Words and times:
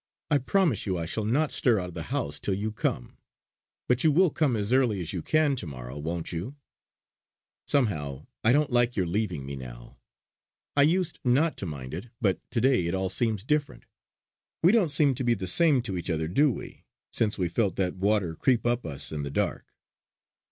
I 0.31 0.39
promise 0.39 0.87
you 0.87 0.97
I 0.97 1.05
shall 1.05 1.25
not 1.25 1.51
stir 1.51 1.79
out 1.79 1.89
of 1.89 1.93
the 1.93 2.01
house 2.09 2.39
till 2.39 2.55
you 2.55 2.71
come. 2.71 3.17
But 3.87 4.03
you 4.03 4.11
will 4.11 4.31
come 4.31 4.55
as 4.55 4.73
early 4.73 4.99
as 4.99 5.13
you 5.13 5.21
can 5.21 5.55
to 5.57 5.67
morrow; 5.67 5.95
won't 5.99 6.31
you. 6.31 6.55
Somehow, 7.67 8.25
I 8.43 8.51
don't 8.51 8.71
like 8.71 8.95
your 8.95 9.05
leaving 9.05 9.45
me 9.45 9.55
now. 9.55 9.99
I 10.75 10.81
used 10.81 11.19
not 11.23 11.55
to 11.57 11.67
mind 11.67 11.93
it; 11.93 12.07
but 12.19 12.39
to 12.49 12.59
day 12.59 12.87
it 12.87 12.95
all 12.95 13.11
seems 13.11 13.43
different. 13.43 13.85
We 14.63 14.71
don't 14.71 14.89
seem 14.89 15.13
to 15.13 15.23
be 15.23 15.35
the 15.35 15.45
same 15.45 15.83
to 15.83 15.95
each 15.95 16.09
other, 16.09 16.27
do 16.27 16.49
we, 16.51 16.83
since 17.13 17.37
we 17.37 17.47
felt 17.47 17.75
that 17.75 17.93
water 17.97 18.33
creep 18.33 18.65
up 18.65 18.87
us 18.87 19.11
in 19.11 19.21
the 19.21 19.29
dark. 19.29 19.71